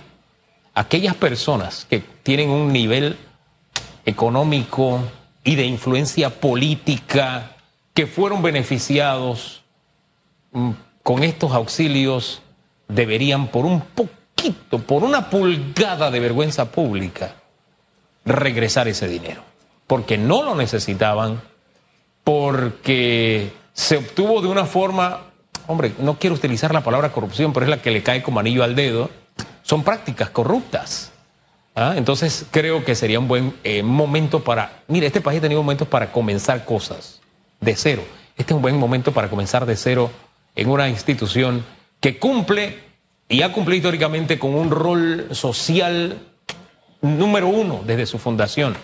aquellas 0.73 1.17
personas 1.17 1.87
que 1.91 2.03
tienen 2.23 2.49
un 2.49 2.73
nivel 2.73 3.19
económico 4.07 5.03
y 5.45 5.55
de 5.55 5.67
influencia 5.67 6.31
política, 6.31 7.57
que 7.93 8.07
fueron 8.07 8.41
beneficiados 8.41 9.65
mm, 10.53 10.71
con 11.07 11.23
estos 11.23 11.53
auxilios, 11.53 12.43
deberían 12.89 13.47
por 13.47 13.65
un 13.65 13.81
poco 13.81 14.11
por 14.89 15.05
una 15.05 15.31
pulgada 15.31 16.11
de 16.11 16.19
vergüenza 16.19 16.73
pública, 16.73 17.37
regresar 18.25 18.89
ese 18.89 19.07
dinero. 19.07 19.41
Porque 19.87 20.19
no 20.19 20.43
lo 20.43 20.57
necesitaban, 20.57 21.41
porque 22.25 23.53
se 23.73 23.99
obtuvo 23.99 24.43
de 24.43 24.49
una 24.49 24.65
forma, 24.65 25.21
hombre, 25.69 25.93
no 26.01 26.19
quiero 26.19 26.35
utilizar 26.35 26.75
la 26.75 26.83
palabra 26.83 27.13
corrupción, 27.13 27.53
pero 27.53 27.67
es 27.67 27.71
la 27.71 27.81
que 27.81 27.93
le 27.93 28.03
cae 28.03 28.21
como 28.21 28.41
anillo 28.41 28.65
al 28.65 28.75
dedo, 28.75 29.09
son 29.63 29.85
prácticas 29.85 30.31
corruptas. 30.31 31.13
¿Ah? 31.77 31.95
Entonces 31.97 32.47
creo 32.51 32.85
que 32.85 32.97
sería 32.97 33.21
un 33.21 33.29
buen 33.29 33.55
eh, 33.63 33.85
momento 33.85 34.43
para, 34.43 34.83
mire, 34.89 35.07
este 35.07 35.21
país 35.21 35.39
ha 35.39 35.43
tenido 35.43 35.63
momentos 35.63 35.87
para 35.87 36.11
comenzar 36.11 36.65
cosas 36.65 37.21
de 37.61 37.77
cero. 37.77 38.03
Este 38.37 38.53
es 38.53 38.57
un 38.57 38.63
buen 38.63 38.77
momento 38.77 39.13
para 39.13 39.31
comenzar 39.31 39.67
de 39.67 39.77
cero 39.77 40.11
en 40.57 40.69
una 40.69 40.89
institución 40.89 41.65
que 42.01 42.19
cumple 42.19 42.81
y 43.29 43.43
ha 43.43 43.53
cumplido 43.53 43.79
históricamente 43.79 44.39
con 44.39 44.55
un 44.55 44.71
rol 44.71 45.29
social 45.33 46.19
número 47.03 47.49
uno 47.49 47.83
desde 47.87 48.07
su 48.07 48.19
fundación. 48.19 48.77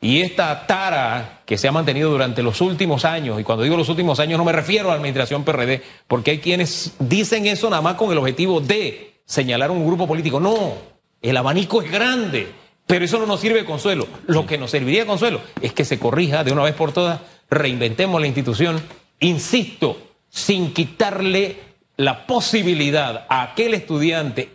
Y 0.00 0.20
esta 0.20 0.66
tara 0.66 1.42
que 1.44 1.58
se 1.58 1.66
ha 1.66 1.72
mantenido 1.72 2.10
durante 2.10 2.42
los 2.42 2.60
últimos 2.60 3.04
años, 3.04 3.40
y 3.40 3.44
cuando 3.44 3.64
digo 3.64 3.76
los 3.76 3.88
últimos 3.88 4.20
años 4.20 4.38
no 4.38 4.44
me 4.44 4.52
refiero 4.52 4.88
a 4.88 4.92
la 4.92 4.96
administración 4.98 5.44
PRD, 5.44 5.82
porque 6.06 6.32
hay 6.32 6.38
quienes 6.38 6.94
dicen 7.00 7.46
eso 7.46 7.68
nada 7.68 7.82
más 7.82 7.94
con 7.94 8.12
el 8.12 8.18
objetivo 8.18 8.60
de 8.60 9.20
señalar 9.24 9.70
un 9.70 9.84
grupo 9.84 10.06
político. 10.06 10.38
No, 10.38 10.74
el 11.20 11.36
abanico 11.36 11.82
es 11.82 11.90
grande, 11.90 12.48
pero 12.86 13.04
eso 13.04 13.18
no 13.18 13.26
nos 13.26 13.40
sirve 13.40 13.60
de 13.60 13.64
consuelo. 13.64 14.06
Lo 14.26 14.46
que 14.46 14.56
nos 14.56 14.70
serviría 14.70 15.00
de 15.00 15.06
consuelo 15.06 15.40
es 15.60 15.72
que 15.72 15.84
se 15.84 15.98
corrija 15.98 16.44
de 16.44 16.52
una 16.52 16.62
vez 16.62 16.74
por 16.74 16.92
todas, 16.92 17.20
reinventemos 17.50 18.20
la 18.20 18.28
institución, 18.28 18.80
insisto, 19.18 20.07
sin 20.28 20.72
quitarle 20.72 21.56
la 21.96 22.26
posibilidad 22.26 23.26
a 23.28 23.42
aquel 23.42 23.74
estudiante, 23.74 24.50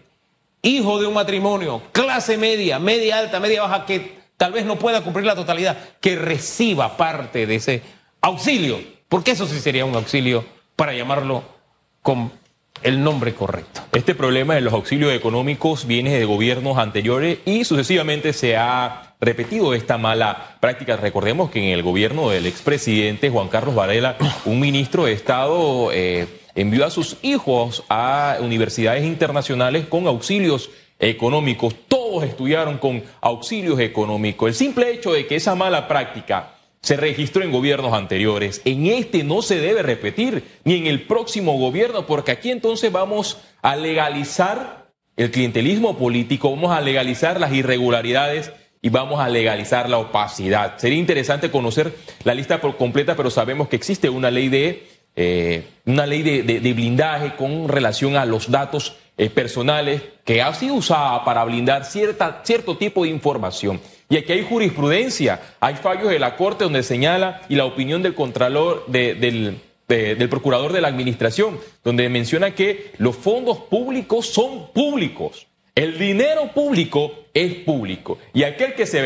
hijo 0.62 1.00
de 1.00 1.08
un 1.08 1.14
matrimonio, 1.14 1.82
clase 1.92 2.38
media, 2.38 2.80
media 2.80 3.20
alta, 3.20 3.40
media 3.40 3.64
baja, 3.64 3.86
que 3.86 4.18
tal 4.38 4.54
vez 4.54 4.66
no 4.66 4.78
pueda 4.78 5.02
cumplir 5.02 5.26
la 5.26 5.36
totalidad, 5.36 5.78
que 6.00 6.16
reciba 6.16 6.96
parte 6.98 7.46
de 7.46 7.56
ese 7.56 7.82
auxilio, 8.22 8.80
porque 9.10 9.32
eso 9.32 9.46
sí 9.46 9.60
sería 9.60 9.86
un 9.86 9.96
auxilio 9.96 10.46
para 10.76 10.94
llamarlo 10.94 11.44
con 12.02 12.32
el 12.82 13.04
nombre 13.04 13.34
correcto. 13.34 13.82
Este 13.94 14.16
problema 14.16 14.56
de 14.56 14.62
los 14.62 14.74
auxilios 14.74 15.14
económicos 15.14 15.88
viene 15.88 16.18
de 16.18 16.26
gobiernos 16.26 16.78
anteriores 16.78 17.40
y 17.46 17.64
sucesivamente 17.64 18.34
se 18.34 18.58
ha 18.58 19.13
repetido 19.24 19.74
esta 19.74 19.98
mala 19.98 20.58
práctica. 20.60 20.98
Recordemos 20.98 21.50
que 21.50 21.60
en 21.60 21.70
el 21.70 21.84
gobierno 21.84 22.30
del 22.30 22.46
expresidente 22.46 23.30
Juan 23.30 23.50
Carlos 23.50 23.76
Varela, 23.76 24.18
un 24.46 24.60
ministro 24.60 25.06
de 25.06 25.14
Estado... 25.14 25.92
Eh, 25.92 26.28
envió 26.56 26.86
a 26.86 26.92
sus 26.92 27.18
hijos 27.22 27.84
a 27.90 28.38
universidades 28.40 29.04
internacionales 29.04 29.86
con 29.88 30.08
auxilios 30.08 30.70
económicos. 31.00 31.76
Todos 31.88 32.24
estudiaron 32.24 32.78
con 32.78 33.04
auxilios 33.22 33.80
económicos. 33.80 34.50
El 34.50 34.56
simple 34.56 34.92
hecho 34.92 35.14
de 35.14 35.26
que 35.26 35.36
esa 35.36 35.56
mala 35.56 35.88
práctica 35.88 36.56
se 36.82 36.98
registró 36.98 37.44
en 37.44 37.52
gobiernos 37.52 37.94
anteriores, 37.94 38.62
en 38.66 38.88
este 38.88 39.24
no 39.24 39.42
se 39.42 39.58
debe 39.58 39.84
repetir, 39.84 40.44
ni 40.66 40.76
en 40.76 40.88
el 40.88 41.04
próximo 41.04 41.58
gobierno, 41.58 42.06
porque 42.06 42.34
aquí 42.34 42.52
entonces 42.52 42.92
vamos 42.92 43.38
a 43.62 43.78
legalizar 43.78 44.92
el 45.16 45.32
clientelismo 45.32 45.98
político, 45.98 46.52
vamos 46.52 46.76
a 46.76 46.82
legalizar 46.82 47.40
las 47.40 47.54
irregularidades 47.54 48.52
y 48.84 48.90
vamos 48.90 49.20
a 49.20 49.30
legalizar 49.30 49.90
la 49.90 49.98
opacidad. 49.98 50.78
Sería 50.78 51.00
interesante 51.00 51.50
conocer 51.50 51.96
la 52.26 52.36
lista 52.36 52.62
por 52.62 52.76
completa, 52.78 53.16
pero 53.16 53.32
sabemos 53.32 53.70
que 53.70 53.78
existe 53.78 54.10
una 54.10 54.30
ley 54.30 54.50
de 54.50 54.88
eh, 55.16 55.64
una 55.86 56.06
ley 56.06 56.22
de, 56.24 56.74
blindaje 56.74 57.36
con 57.36 57.70
relación 57.70 58.16
a 58.16 58.26
los 58.26 58.50
datos 58.50 58.98
eh, 59.16 59.30
personales 59.30 60.02
que 60.26 60.42
ha 60.42 60.54
sido 60.54 60.76
usada 60.76 61.24
para 61.24 61.44
blindar 61.44 61.86
cierta, 61.86 62.42
cierto 62.44 62.78
tipo 62.78 63.04
de 63.04 63.10
información. 63.10 63.80
Y 64.10 64.18
aquí 64.18 64.34
hay 64.34 64.44
jurisprudencia, 64.44 65.40
hay 65.60 65.76
fallos 65.76 66.10
de 66.10 66.20
la 66.20 66.36
Corte 66.36 66.64
donde 66.64 66.84
señala 66.84 67.42
y 67.48 67.56
la 67.56 67.66
opinión 67.66 68.02
del 68.02 68.16
Contralor, 68.16 68.86
del, 68.88 69.62
del 69.88 70.30
Procurador 70.30 70.74
de 70.74 70.82
la 70.82 70.88
Administración, 70.88 71.60
donde 71.84 72.10
menciona 72.10 72.56
que 72.56 72.92
los 72.98 73.16
fondos 73.16 73.60
públicos 73.60 74.28
son 74.28 74.72
públicos. 74.74 75.48
El 75.76 75.98
dinero 75.98 76.52
público 76.54 77.26
es 77.34 77.56
público 77.56 78.20
y 78.34 78.44
aquel 78.44 78.76
que 78.76 78.86
se 78.86 79.02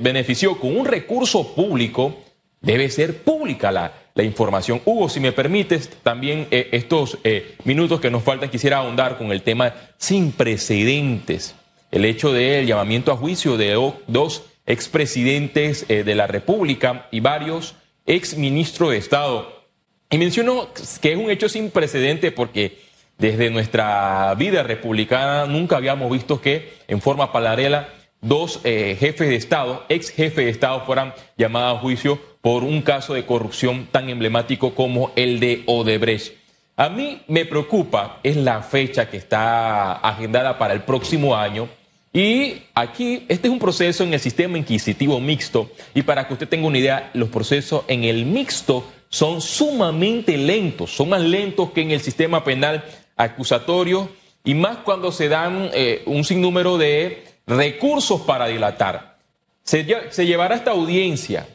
benefició 0.00 0.58
con 0.58 0.76
un 0.76 0.86
recurso 0.86 1.54
público 1.54 2.16
debe 2.62 2.88
ser 2.88 3.22
pública 3.22 3.70
la, 3.70 3.92
la 4.14 4.22
información. 4.22 4.80
Hugo, 4.86 5.10
si 5.10 5.20
me 5.20 5.32
permites, 5.32 5.90
también 6.02 6.48
eh, 6.50 6.70
estos 6.72 7.18
eh, 7.22 7.56
minutos 7.64 8.00
que 8.00 8.10
nos 8.10 8.22
faltan, 8.22 8.48
quisiera 8.48 8.78
ahondar 8.78 9.18
con 9.18 9.30
el 9.30 9.42
tema 9.42 9.74
sin 9.98 10.32
precedentes. 10.32 11.54
El 11.90 12.06
hecho 12.06 12.32
del 12.32 12.66
llamamiento 12.66 13.12
a 13.12 13.16
juicio 13.16 13.58
de 13.58 13.74
dos 14.06 14.42
expresidentes 14.64 15.84
eh, 15.88 16.02
de 16.02 16.14
la 16.14 16.26
República 16.26 17.08
y 17.10 17.20
varios 17.20 17.74
exministros 18.06 18.90
de 18.90 18.96
Estado. 18.96 19.64
Y 20.08 20.16
menciono 20.16 20.68
que 21.02 21.12
es 21.12 21.18
un 21.18 21.30
hecho 21.30 21.50
sin 21.50 21.70
precedentes 21.70 22.32
porque 22.32 22.78
desde 23.18 23.50
nuestra 23.50 24.34
vida 24.34 24.62
republicana 24.62 25.46
nunca 25.46 25.76
habíamos 25.76 26.10
visto 26.10 26.40
que 26.40 26.74
en 26.88 27.00
forma 27.00 27.32
paralela 27.32 27.88
dos 28.20 28.60
jefes 28.62 29.28
de 29.28 29.36
Estado, 29.36 29.84
ex 29.88 30.10
jefes 30.10 30.44
de 30.44 30.50
Estado, 30.50 30.84
fueran 30.84 31.14
llamados 31.36 31.78
a 31.78 31.80
juicio 31.80 32.20
por 32.40 32.62
un 32.64 32.82
caso 32.82 33.14
de 33.14 33.26
corrupción 33.26 33.88
tan 33.90 34.08
emblemático 34.08 34.74
como 34.74 35.12
el 35.16 35.40
de 35.40 35.62
Odebrecht. 35.66 36.34
A 36.76 36.90
mí 36.90 37.22
me 37.26 37.46
preocupa 37.46 38.20
es 38.22 38.36
la 38.36 38.62
fecha 38.62 39.08
que 39.08 39.16
está 39.16 39.94
agendada 39.94 40.58
para 40.58 40.74
el 40.74 40.82
próximo 40.82 41.34
año. 41.34 41.68
Y 42.12 42.62
aquí, 42.74 43.24
este 43.28 43.48
es 43.48 43.52
un 43.52 43.58
proceso 43.58 44.04
en 44.04 44.12
el 44.12 44.20
sistema 44.20 44.58
inquisitivo 44.58 45.18
mixto. 45.18 45.70
Y 45.94 46.02
para 46.02 46.26
que 46.26 46.34
usted 46.34 46.48
tenga 46.48 46.66
una 46.66 46.78
idea, 46.78 47.10
los 47.14 47.30
procesos 47.30 47.84
en 47.88 48.04
el 48.04 48.26
mixto 48.26 48.84
son 49.08 49.40
sumamente 49.40 50.36
lentos, 50.36 50.90
son 50.90 51.08
más 51.08 51.22
lentos 51.22 51.70
que 51.70 51.80
en 51.80 51.92
el 51.92 52.00
sistema 52.00 52.44
penal 52.44 52.84
acusatorio 53.16 54.10
y 54.44 54.54
más 54.54 54.78
cuando 54.78 55.10
se 55.10 55.28
dan 55.28 55.70
eh, 55.72 56.02
un 56.06 56.24
sinnúmero 56.24 56.78
de 56.78 57.24
recursos 57.46 58.20
para 58.22 58.46
dilatar. 58.46 59.16
Se, 59.62 59.86
se 60.10 60.26
llevará 60.26 60.54
esta 60.54 60.70
audiencia 60.70 61.48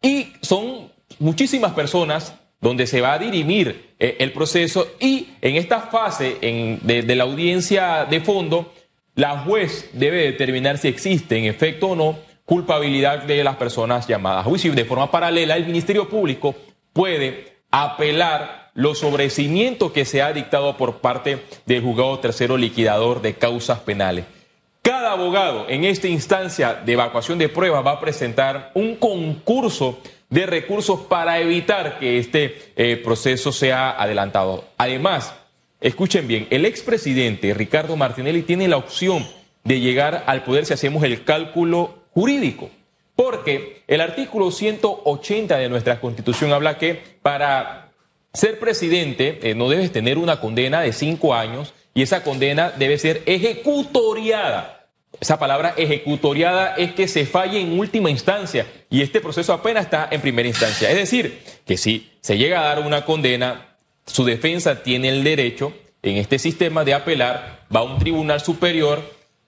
y 0.00 0.32
son 0.42 0.92
muchísimas 1.18 1.72
personas 1.72 2.34
donde 2.60 2.86
se 2.86 3.00
va 3.00 3.14
a 3.14 3.18
dirimir 3.18 3.94
eh, 3.98 4.16
el 4.20 4.32
proceso 4.32 4.86
y 5.00 5.28
en 5.40 5.56
esta 5.56 5.80
fase 5.80 6.38
de, 6.40 7.14
la 7.14 7.24
audiencia 7.24 8.04
de 8.04 8.20
fondo, 8.20 8.72
la 9.14 9.40
juez 9.40 9.90
debe 9.92 10.18
determinar 10.18 10.78
si 10.78 10.88
existe 10.88 11.38
en 11.38 11.44
efecto 11.44 11.88
o 11.88 11.96
no 11.96 12.18
culpabilidad 12.44 13.24
de 13.24 13.42
las 13.42 13.56
personas 13.56 14.06
llamadas 14.06 14.46
a 14.46 14.48
juicio. 14.48 14.72
De 14.72 14.84
forma 14.84 15.10
paralela, 15.10 15.56
el 15.56 15.66
Ministerio 15.66 16.08
Público 16.08 16.54
puede 16.92 17.56
apelar 17.70 18.65
los 18.76 19.00
sobrecimientos 19.00 19.90
que 19.90 20.04
se 20.04 20.22
ha 20.22 20.32
dictado 20.32 20.76
por 20.76 20.98
parte 20.98 21.42
del 21.64 21.82
juzgado 21.82 22.20
tercero 22.20 22.56
liquidador 22.56 23.22
de 23.22 23.34
causas 23.34 23.80
penales. 23.80 24.26
Cada 24.82 25.12
abogado 25.12 25.66
en 25.68 25.84
esta 25.84 26.06
instancia 26.06 26.74
de 26.74 26.92
evacuación 26.92 27.38
de 27.38 27.48
pruebas 27.48 27.84
va 27.84 27.92
a 27.92 28.00
presentar 28.00 28.70
un 28.74 28.94
concurso 28.94 29.98
de 30.28 30.46
recursos 30.46 31.00
para 31.00 31.40
evitar 31.40 31.98
que 31.98 32.18
este 32.18 32.72
eh, 32.76 32.96
proceso 32.96 33.50
sea 33.50 33.90
adelantado. 33.90 34.64
Además, 34.76 35.34
escuchen 35.80 36.28
bien, 36.28 36.46
el 36.50 36.66
expresidente 36.66 37.54
Ricardo 37.54 37.96
Martinelli 37.96 38.42
tiene 38.42 38.68
la 38.68 38.76
opción 38.76 39.26
de 39.64 39.80
llegar 39.80 40.22
al 40.26 40.44
poder 40.44 40.66
si 40.66 40.74
hacemos 40.74 41.02
el 41.02 41.24
cálculo 41.24 42.04
jurídico. 42.12 42.70
Porque 43.16 43.82
el 43.88 44.02
artículo 44.02 44.50
180 44.50 45.56
de 45.56 45.68
nuestra 45.70 46.00
Constitución 46.00 46.52
habla 46.52 46.76
que 46.76 47.02
para 47.22 47.85
ser 48.36 48.58
presidente 48.58 49.40
eh, 49.42 49.54
no 49.54 49.68
debes 49.68 49.90
tener 49.92 50.18
una 50.18 50.40
condena 50.40 50.82
de 50.82 50.92
cinco 50.92 51.34
años 51.34 51.74
y 51.94 52.02
esa 52.02 52.22
condena 52.22 52.72
debe 52.76 52.98
ser 52.98 53.22
ejecutoriada. 53.26 54.90
Esa 55.18 55.38
palabra 55.38 55.74
ejecutoriada 55.78 56.74
es 56.76 56.92
que 56.92 57.08
se 57.08 57.24
falle 57.24 57.58
en 57.58 57.78
última 57.78 58.10
instancia 58.10 58.66
y 58.90 59.00
este 59.00 59.20
proceso 59.20 59.54
apenas 59.54 59.86
está 59.86 60.08
en 60.10 60.20
primera 60.20 60.46
instancia. 60.46 60.90
Es 60.90 60.96
decir, 60.96 61.42
que 61.64 61.78
si 61.78 62.12
se 62.20 62.36
llega 62.36 62.60
a 62.60 62.64
dar 62.74 62.80
una 62.80 63.06
condena, 63.06 63.78
su 64.04 64.24
defensa 64.24 64.82
tiene 64.82 65.08
el 65.08 65.24
derecho 65.24 65.72
en 66.02 66.18
este 66.18 66.38
sistema 66.38 66.84
de 66.84 66.94
apelar, 66.94 67.64
va 67.74 67.80
a 67.80 67.84
un 67.84 67.98
tribunal 67.98 68.40
superior, 68.40 69.02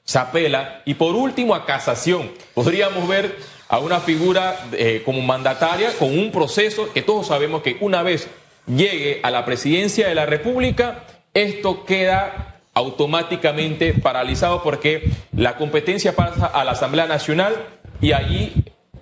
se 0.05 0.19
apela 0.19 0.83
y 0.87 0.95
por 0.95 1.15
último 1.15 1.55
a 1.55 1.67
casación. 1.67 2.31
Podríamos 2.55 3.07
ver 3.07 3.37
a 3.69 3.79
una 3.79 4.01
figura 4.01 4.59
eh, 4.73 5.03
como 5.05 5.21
mandataria 5.21 5.93
con 5.99 6.19
un 6.19 6.33
proceso 6.33 6.91
que 6.93 7.03
todos 7.03 7.27
sabemos 7.27 7.63
que 7.63 7.77
una 7.81 8.03
vez 8.03 8.27
llegue 8.69 9.21
a 9.23 9.31
la 9.31 9.45
presidencia 9.45 10.09
de 10.09 10.15
la 10.15 10.27
República, 10.27 11.05
esto 11.35 11.85
queda 11.85 12.61
automáticamente 12.75 13.95
paralizado 13.95 14.63
porque 14.63 15.11
la 15.33 15.57
competencia 15.57 16.15
pasa 16.15 16.47
a 16.47 16.65
la 16.65 16.73
Asamblea 16.73 17.07
Nacional 17.07 17.55
y 18.01 18.13
allí 18.13 18.53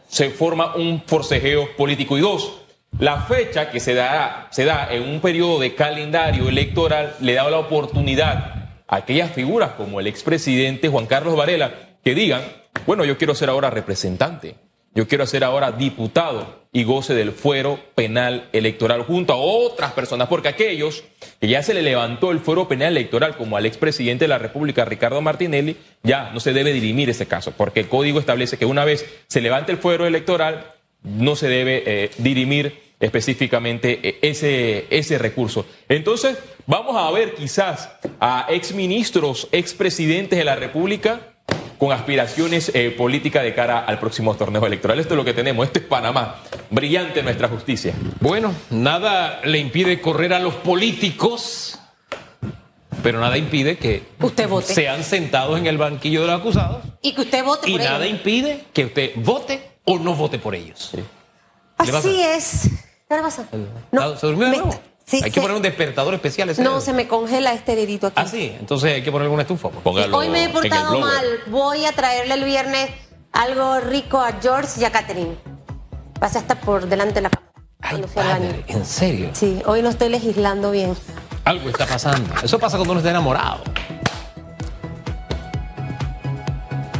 se 0.09 0.31
forma 0.31 0.77
un 0.77 1.03
forcejeo 1.07 1.77
político. 1.77 2.17
Y 2.17 2.23
dos, 2.23 2.63
la 2.99 3.21
fecha 3.23 3.71
que 3.71 3.81
se 3.81 3.95
da, 3.95 4.49
se 4.51 4.65
da 4.65 4.89
en 4.91 5.03
un 5.03 5.21
periodo 5.21 5.61
de 5.61 5.75
calendario 5.75 6.49
electoral 6.49 7.15
le 7.21 7.35
da 7.35 7.51
la 7.51 7.59
oportunidad 7.59 8.71
a 8.89 8.97
aquellas 8.97 9.33
figuras 9.33 9.73
como 9.73 10.01
el 10.01 10.07
expresidente 10.07 10.89
Juan 10.89 11.07
Carlos 11.07 11.37
Varela 11.37 11.75
que 12.03 12.15
digan, 12.15 12.43
bueno, 12.87 13.05
yo 13.05 13.19
quiero 13.19 13.35
ser 13.35 13.51
ahora 13.51 13.69
representante, 13.69 14.57
yo 14.97 15.07
quiero 15.07 15.27
ser 15.27 15.45
ahora 15.45 15.73
diputado 15.73 16.67
y 16.73 16.85
goce 16.85 17.13
del 17.13 17.33
fuero 17.33 17.79
penal 17.95 18.49
electoral 18.53 19.03
junto 19.03 19.35
a 19.35 19.37
otras 19.37 19.93
personas, 19.93 20.27
porque 20.29 20.49
aquellos 20.49 21.05
que 21.39 21.49
ya 21.49 21.63
se 21.63 21.75
le 21.75 21.83
levantó 21.83 22.33
el 22.33 22.41
fuero 22.41 22.67
penal 22.67 22.97
electoral, 22.97 23.37
como 23.37 23.59
al 23.59 23.67
expresidente 23.67 24.25
de 24.25 24.29
la 24.29 24.39
República, 24.39 24.87
Ricardo 24.87 25.21
Martinelli, 25.21 25.77
ya 26.03 26.31
no 26.33 26.41
se 26.41 26.55
debe 26.55 26.73
dirimir 26.73 27.11
ese 27.11 27.27
caso, 27.27 27.53
porque 27.53 27.81
el 27.81 27.89
código 27.89 28.19
establece 28.19 28.57
que 28.57 28.65
una 28.65 28.87
vez 28.87 29.05
se 29.27 29.43
levante 29.43 29.71
el 29.71 29.79
fuero 29.79 30.07
electoral, 30.07 30.73
no 31.03 31.37
se 31.37 31.49
debe 31.49 31.83
eh, 31.85 32.11
dirimir 32.17 32.81
específicamente 32.99 34.01
eh, 34.03 34.19
ese, 34.23 34.87
ese 34.89 35.19
recurso. 35.19 35.67
Entonces, 35.91 36.39
vamos 36.67 36.97
a 36.97 37.11
ver 37.11 37.35
quizás 37.35 37.91
a 38.19 38.47
exministros, 38.49 39.49
expresidentes 39.53 40.39
de 40.39 40.45
la 40.47 40.57
República 40.57 41.36
con 41.79 41.93
aspiraciones 41.93 42.71
eh, 42.75 42.91
políticas 42.97 43.43
de 43.43 43.55
cara 43.55 43.81
al 43.81 43.99
próximo 43.99 44.35
torneo 44.35 44.65
electoral. 44.67 44.99
Esto 45.01 45.15
es 45.15 45.19
lo 45.19 45.25
que 45.25 45.35
tenemos, 45.35 45.67
esto 45.67 45.79
es 45.79 45.85
Panamá, 45.85 46.37
brillante 46.71 47.23
nuestra 47.23 47.49
justicia. 47.49 47.95
Bueno, 48.21 48.55
nada 48.71 49.41
le 49.45 49.59
impide 49.59 50.01
correr 50.01 50.33
a 50.33 50.39
los 50.39 50.55
políticos, 50.55 51.79
pero 53.03 53.21
nada 53.21 53.37
impide 53.39 53.77
que 53.79 54.03
Usted 54.21 54.49
vote. 54.49 54.73
sean 54.75 55.05
sentados 55.05 55.59
en 55.59 55.67
el 55.67 55.79
banquillo 55.79 56.23
de 56.23 56.27
los 56.29 56.41
acusados 56.41 56.79
Y 57.03 57.13
que 57.15 57.21
usted 57.23 57.45
vote 57.45 57.69
y 57.71 57.73
por 57.73 57.81
nada 57.83 58.05
ellos. 58.05 58.19
impide 58.19 58.65
que 58.73 58.85
usted 58.87 59.13
vote 59.17 59.71
o 59.85 59.99
no 59.99 60.15
vote 60.15 60.39
por 60.39 60.55
ellos. 60.55 60.91
Así 61.79 62.23
es. 62.23 62.71
¿Qué 63.09 63.15
le 63.15 63.23
pasa? 63.23 63.47
Ah, 63.97 64.15
¿Se 64.19 64.27
durmió 64.27 64.49
de 64.49 64.57
nuevo? 64.57 64.81
Sí, 65.07 65.17
hay 65.23 65.31
que 65.31 65.31
se- 65.31 65.41
poner 65.41 65.57
un 65.57 65.63
despertador 65.63 66.15
especial. 66.15 66.51
ese 66.51 66.63
No, 66.63 66.71
dedo. 66.73 66.81
se 66.81 66.93
me 66.93 67.07
congela 67.09 67.53
este 67.53 67.77
dedito 67.77 68.09
aquí. 68.09 68.21
Ah, 68.21 68.27
sí, 68.27 68.55
entonces 68.59 68.93
hay 68.95 69.03
que 69.03 69.11
poner 69.13 69.25
alguna 69.25 69.43
estufa. 69.43 69.69
pues. 69.71 69.83
Póngalo 69.83 70.17
Hoy 70.17 70.29
me 70.29 70.45
he 70.45 70.49
portado 70.49 70.99
mal. 71.01 71.25
Voy 71.47 71.85
a 71.85 71.93
traerle 71.93 72.35
el 72.35 72.45
viernes 72.45 72.91
algo 73.33 73.81
rico 73.81 74.19
a 74.21 74.33
George 74.41 74.81
y 74.81 74.85
a 74.85 74.91
Catherine. 74.93 75.37
Pasé 76.19 76.39
hasta 76.39 76.55
por 76.61 76.87
delante 76.89 77.15
de 77.15 77.21
la 77.23 77.31
cámara. 77.31 77.47
Ay, 77.83 78.05
padre, 78.15 78.65
en 78.69 78.85
serio. 78.85 79.31
Sí, 79.35 79.63
hoy 79.67 79.83
no 79.83 79.91
estoy 79.91 80.09
legislando 80.09 80.71
bien. 80.71 80.97
Algo 81.45 81.69
está 81.69 81.87
pasando. 81.87 82.35
Eso 82.43 82.59
pasa 82.59 82.77
cuando 82.77 82.93
uno 82.93 83.01
está 83.01 83.11
enamorado. 83.11 83.63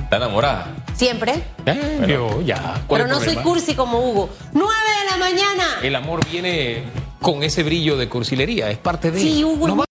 ¿Está 0.05 0.17
enamorada? 0.19 0.69
Siempre. 0.95 1.43
Eh, 1.67 2.07
yo, 2.09 2.41
ya. 2.43 2.81
¿cuál 2.87 3.03
Pero 3.03 3.07
no 3.09 3.19
el 3.19 3.25
soy 3.25 3.35
problema? 3.35 3.43
cursi 3.43 3.75
como 3.75 3.99
Hugo. 3.99 4.31
¡Nueve 4.53 4.73
de 5.05 5.11
la 5.11 5.17
mañana! 5.17 5.65
El 5.83 5.97
amor 5.97 6.21
viene 6.31 6.85
con 7.27 7.43
ese 7.43 7.65
brillo 7.65 7.97
de 7.97 8.09
cursilería, 8.09 8.71
es 8.71 8.79
parte 8.79 9.11
de 9.11 9.19
Sí, 9.19 9.43
Hugo, 9.43 9.67
No 9.67 9.75